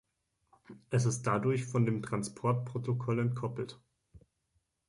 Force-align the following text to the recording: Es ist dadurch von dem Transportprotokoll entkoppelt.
Es 0.89 1.05
ist 1.05 1.27
dadurch 1.27 1.63
von 1.65 1.85
dem 1.85 2.01
Transportprotokoll 2.01 3.19
entkoppelt. 3.19 3.79